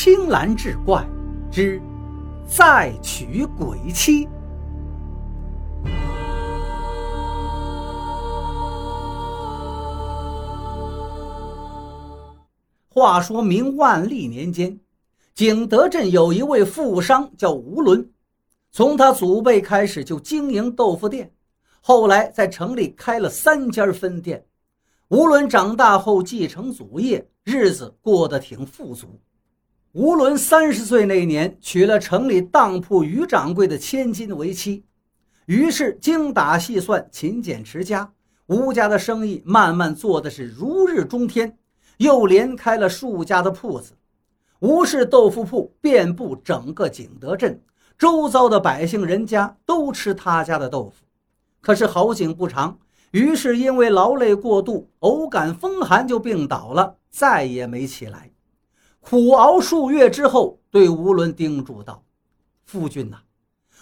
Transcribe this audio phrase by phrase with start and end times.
[0.00, 1.04] 青兰志怪
[1.50, 1.82] 之
[2.46, 4.28] 再娶鬼妻。
[12.88, 14.78] 话说明万历年间，
[15.34, 18.08] 景德镇有一位富商叫吴伦，
[18.70, 21.32] 从他祖辈开始就经营豆腐店，
[21.80, 24.46] 后来在城里开了三家分店。
[25.08, 29.20] 吴伦长大后继承祖业，日子过得挺富足。
[30.00, 34.84] 吴伦三十岁那年娶了城里当铺于掌柜的千金为妻，
[35.46, 38.08] 于是精打细算、勤俭持家，
[38.46, 41.58] 吴家的生意慢慢做的是如日中天。
[41.96, 43.94] 又连开了数家的铺子，
[44.60, 47.60] 吴氏豆腐铺遍布整个景德镇，
[47.98, 51.04] 周遭的百姓人家都吃他家的豆腐。
[51.60, 52.78] 可是好景不长，
[53.10, 58.30] 于是因为劳累过度，偶感风寒就病倒了，再也没起来。
[59.10, 62.04] 苦熬数月之后，对吴伦叮嘱道
[62.66, 63.16] ：“夫君呐，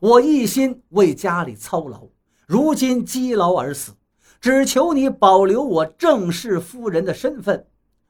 [0.00, 2.08] 我一心为家里操劳，
[2.46, 3.92] 如今积劳而死，
[4.40, 7.66] 只求你保留我正室夫人的身份。”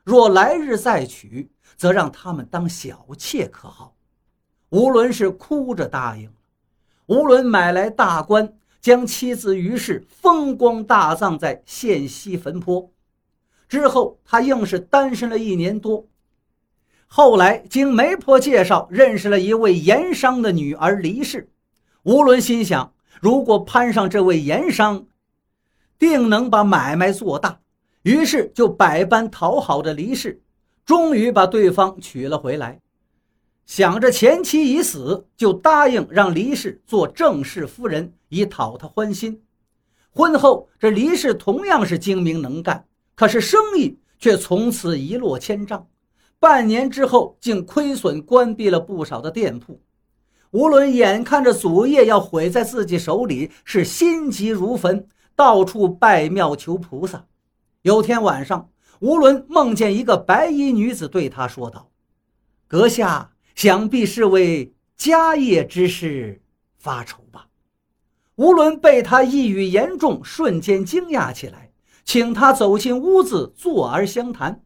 [0.07, 3.97] 若来日再娶，则让他们当小妾可好？
[4.69, 6.35] 吴伦是哭着答应了。
[7.07, 12.89] 吴伦买来大棺，将妻子于氏风光大葬在县西坟坡。
[13.69, 16.07] 之后，他硬是单身了一年多。
[17.13, 21.51] 后来经媒婆介绍，认识了一位盐商的女儿黎氏。
[22.05, 25.07] 吴伦心想，如果攀上这位盐商，
[25.99, 27.59] 定能把买卖做大。
[28.03, 30.41] 于是就百般讨好着黎氏，
[30.87, 32.79] 终于把对方娶了回来。
[33.67, 39.43] 想着前妻已死，就答应让黎氏做正室夫人，以讨她欢心。
[40.11, 45.89] 婚后，这黎氏同样是精明能干，可是生意却从此一落千丈。
[46.41, 49.83] 半年之后，竟亏损关闭了不少的店铺。
[50.53, 55.07] 吴伦眼看着祖业要毁在自己手里，是心急如焚，
[55.37, 57.27] 到处拜庙求菩萨。
[57.83, 58.71] 有天晚上，
[59.01, 61.91] 吴伦梦见一个白衣女子对他说道
[62.67, 66.41] ：“阁下想必是为家业之事
[66.79, 67.49] 发愁吧？”
[68.37, 71.71] 吴伦被他一语言中，瞬间惊讶起来，
[72.03, 74.63] 请他走进屋子坐而相谈。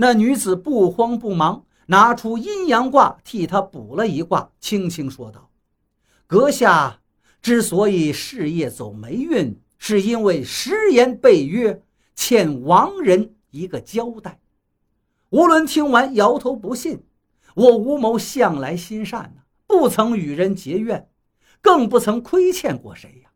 [0.00, 5.50] 那女子不慌不忙，拿出阴阳卦替他卜了一卦，轻轻说道
[6.28, 7.00] ：“阁下
[7.42, 11.82] 之所以事业走霉运，是因为食言背约。”
[12.14, 14.40] 欠亡人一个交代。
[15.30, 17.04] 吴伦听完摇头不信。
[17.54, 21.08] 我吴某向来心善呐，不曾与人结怨，
[21.60, 23.30] 更不曾亏欠过谁呀。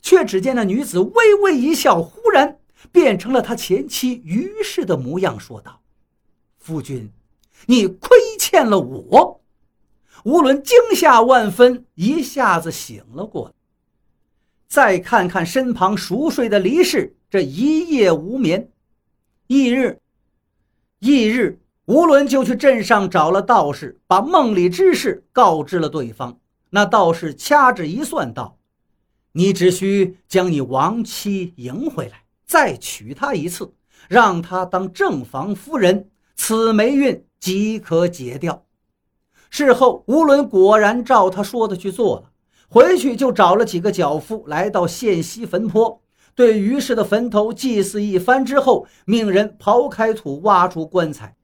[0.00, 2.58] 却只见那女子微微一笑，忽然
[2.92, 5.79] 变成了他前妻于氏的模样，说道
[6.60, 7.10] ：“夫君，
[7.66, 9.40] 你亏欠了我。”
[10.24, 13.54] 吴伦惊吓万分，一下子醒了过来。
[14.68, 17.16] 再看看身旁熟睡的黎氏。
[17.30, 18.70] 这一夜无眠，
[19.46, 20.00] 翌日，
[20.98, 26.40] 翌日，吴伦就去镇上找了道士，把梦里之事告知了对方。
[26.70, 28.58] 那道士掐指一算，道
[29.30, 33.72] ：“你只需将你亡妻迎回来，再娶她一次，
[34.08, 36.09] 让她当正房夫人，
[36.50, 38.64] 此霉运即可解掉。”
[39.50, 42.30] 事后，吴伦果然照他说的去做了，
[42.68, 46.02] 回去就找了几个脚夫，来到县西坟坡。
[46.34, 51.36] 对于氏的坟头祭祀一番之后，命人刨开土，挖出棺材，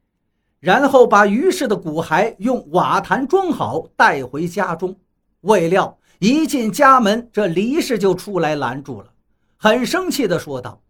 [0.58, 4.96] 然后把于氏的骨骸用瓦坛装好，带回家中。
[5.42, 9.12] 未料一进家门，这黎氏就出来拦住了，
[9.56, 10.80] 很生气地说道：“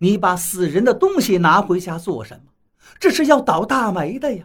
[0.00, 2.50] 你把死人的东西拿回家做什么？
[2.98, 4.44] 这是要倒大霉的呀！”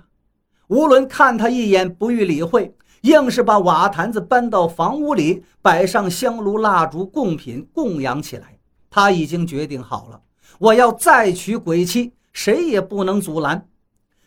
[0.68, 8.57] 吴伦看他一眼，不予理会，硬是把瓦坛子搬到房屋里，摆上香炉、蜡烛、贡品，供养起来。
[8.90, 10.22] 他已经决定好了，
[10.57, 13.68] 我要再娶鬼妻，谁也不能阻拦。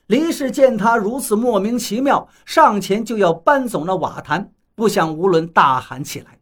[0.07, 6.39] 林氏见他如此莫名其妙，上前就要搬走那瓦坛，不想吴伦大喊起来：“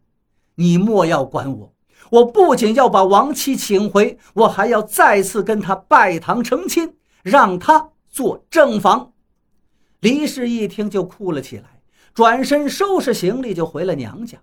[0.55, 1.73] 你莫要管我！
[2.11, 6.93] 我不仅要把亡妻请回，我还要再次跟他拜堂成亲，
[7.23, 9.13] 让他做正房。”
[10.01, 11.81] 黎氏一听就哭了起来，
[12.13, 14.37] 转身收拾行李就回了娘家。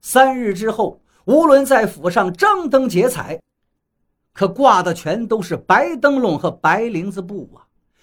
[0.00, 1.00] 三日之后。
[1.24, 3.40] 吴伦在府上张灯结彩，
[4.32, 7.62] 可挂的全都是白灯笼和白绫子布啊，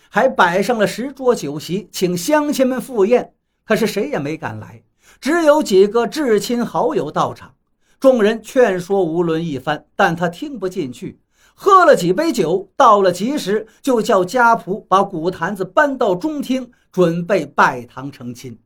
[0.09, 3.33] 还摆上了十桌酒席，请乡亲们赴宴。
[3.65, 4.81] 可是谁也没敢来，
[5.19, 7.53] 只有几个至亲好友到场。
[7.99, 11.19] 众人劝说吴伦一番，但他听不进去，
[11.61, 18.57] 喝了几杯酒，到了吉时，就叫家仆把古坛子搬到中厅，准备拜堂成亲。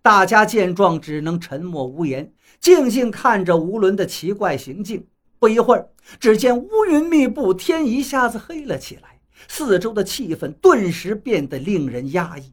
[0.00, 5.04] 大家见状，只能沉默无言，静静看着吴伦的奇怪行径。
[5.40, 5.88] 不一会儿，
[6.20, 12.52] 只见乌云密布，天一下子黑了起来，四周的气氛顿时变得令人压抑。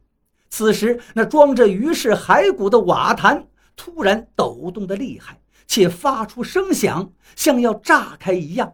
[0.50, 3.46] 此时，那装着于氏骸骨的瓦坛
[3.76, 8.74] 突然抖动的厉害，且发出声响，像要炸开一样。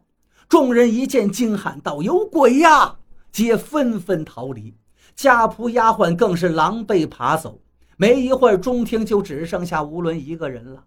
[0.50, 2.98] 众人一见，惊喊道：“有鬼呀！”
[3.32, 4.76] 皆纷纷逃离，
[5.16, 7.62] 家仆丫鬟更是狼狈爬走。
[7.98, 10.84] 没一会儿，中厅就只剩下吴伦一个人了。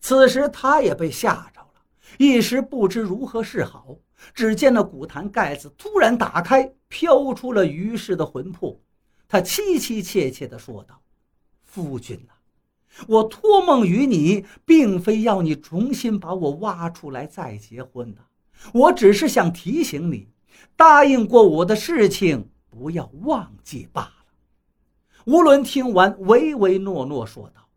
[0.00, 1.74] 此时，他也被吓着了，
[2.16, 3.94] 一时不知如何是好。
[4.32, 8.80] 只见那古坛盖子突然打开，飘出了于氏的魂魄。
[9.28, 10.98] 他凄凄切切地说道
[11.62, 12.32] ：“夫君呐，
[13.06, 18.22] 我托梦于你，并非要你重新把我挖出来再结婚的。”
[18.72, 20.28] 我只是想提醒你，
[20.76, 24.14] 答应过我的事情不要忘记罢了。
[25.26, 27.68] 吴伦听完，唯唯诺诺说道：“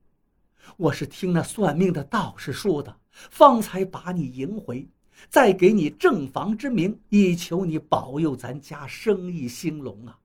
[0.78, 4.88] 我是听那算命的道士说的，方才把你迎回，
[5.30, 10.18] 再给你正房之名，以求你保佑咱家生意兴隆啊。”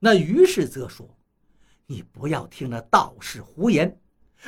[0.00, 1.06] 那于是则说
[1.86, 4.00] ：“你不要听那道士胡言，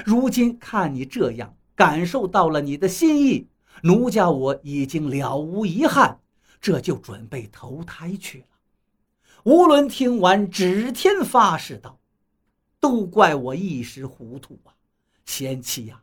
[0.04, 3.46] 如今看你这样，感受到了你的心意。”
[3.82, 6.20] 奴家我已经了无遗憾，
[6.60, 8.44] 这就准备投胎去了。
[9.44, 11.98] 吴伦听完，指天发誓道
[12.78, 14.70] ：“都怪我一时糊涂啊，
[15.24, 16.00] 贤妻呀，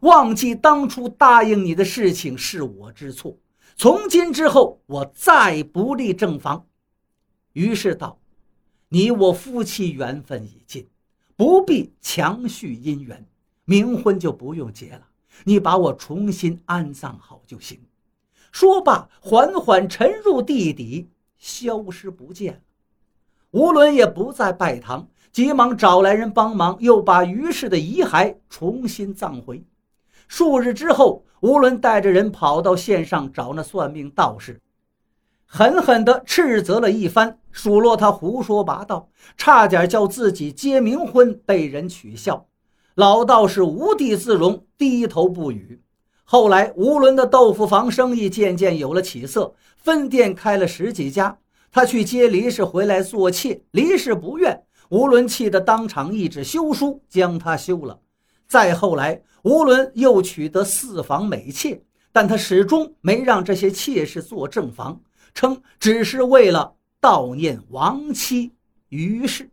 [0.00, 3.38] 忘记当初答应你的事情是我之错。
[3.76, 6.66] 从今之后，我再不立正房。”
[7.54, 8.18] 于是道
[8.88, 10.88] ：“你我夫妻缘分已尽，
[11.36, 13.28] 不必强续姻缘，
[13.64, 15.06] 冥婚就不用结了。”
[15.44, 17.80] 你把我重新安葬好就行。
[18.50, 21.08] 说罢，缓缓沉入地底，
[21.38, 22.60] 消失不见了。
[23.52, 29.64] 吴伦也不再拜堂，急忙找来人帮忙，又把于氏的遗骸重新葬回。
[30.28, 34.60] 数日之后，吴伦带着人跑到县上找那算命道士，
[35.46, 42.46] 狠狠地斥责了一番，数落他胡说八道，差点叫自己结冥婚被人取笑。
[42.94, 45.80] 老道士无地自容，低头不语。
[46.24, 51.38] 后来，吴伦的豆腐房生意渐渐有了起色，分店开了十几家。
[51.70, 57.98] 他去接黎氏回来做妾，黎氏不愿，吴伦气得当场一纸休书将他休了。
[58.46, 65.00] 再后来，吴伦又取得四房美妾，但他始终没让这些妾室做正房，
[65.32, 68.52] 称只是为了悼念亡妻
[68.90, 69.48] 于氏。